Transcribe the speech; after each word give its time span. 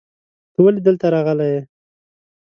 ته 0.53 0.59
ولې 0.65 0.81
دلته 0.87 1.05
راغلی 1.13 1.47
یې؟ 1.53 1.61